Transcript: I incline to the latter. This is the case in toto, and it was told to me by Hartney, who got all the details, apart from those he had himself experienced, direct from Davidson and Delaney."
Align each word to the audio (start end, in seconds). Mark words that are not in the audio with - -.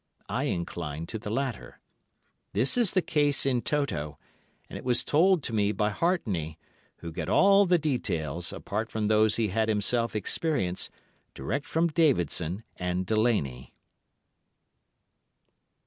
I 0.29 0.45
incline 0.45 1.05
to 1.05 1.19
the 1.19 1.29
latter. 1.29 1.79
This 2.53 2.75
is 2.75 2.93
the 2.93 3.03
case 3.03 3.45
in 3.45 3.61
toto, 3.61 4.17
and 4.67 4.75
it 4.75 4.83
was 4.83 5.03
told 5.03 5.43
to 5.43 5.53
me 5.53 5.71
by 5.71 5.91
Hartney, 5.91 6.57
who 7.05 7.11
got 7.11 7.29
all 7.29 7.67
the 7.67 7.77
details, 7.77 8.51
apart 8.51 8.89
from 8.89 9.05
those 9.05 9.35
he 9.35 9.49
had 9.49 9.69
himself 9.69 10.15
experienced, 10.15 10.89
direct 11.35 11.67
from 11.67 11.85
Davidson 11.87 12.63
and 12.77 13.05
Delaney." 13.05 13.75